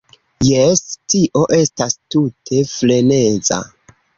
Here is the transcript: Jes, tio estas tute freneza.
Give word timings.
Jes, 0.45 0.81
tio 1.13 1.43
estas 1.59 1.99
tute 2.15 2.65
freneza. 2.73 3.61